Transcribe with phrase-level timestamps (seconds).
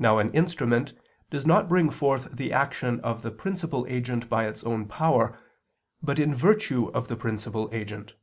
[0.00, 0.92] Now an instrument
[1.30, 5.38] does not bring forth the action of the principal agent by its own power,
[6.02, 8.14] but in virtue of the principal agent.